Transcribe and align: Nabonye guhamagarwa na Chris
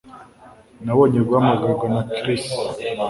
Nabonye 0.85 1.19
guhamagarwa 1.27 1.85
na 1.93 2.01
Chris 2.15 2.43